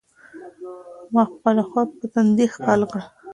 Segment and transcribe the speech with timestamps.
[1.13, 3.03] ما خپله خور په تندي ښکل کړه.